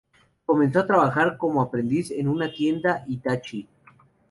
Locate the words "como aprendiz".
1.37-2.09